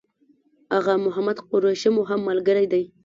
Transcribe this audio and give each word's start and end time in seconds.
آغا 0.77 0.93
محمد 1.05 1.37
قریشي 1.49 1.89
مو 1.95 2.01
هم 2.09 2.19
ملګری 2.29 2.65
دی. 2.71 2.83